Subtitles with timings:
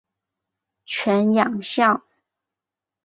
[0.87, 2.01] 犬养孝。